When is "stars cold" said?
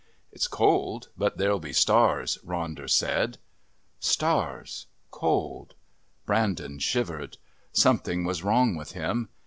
3.99-5.75